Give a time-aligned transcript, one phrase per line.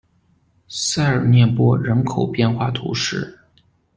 [0.67, 3.37] 塞尔涅博人口变化图示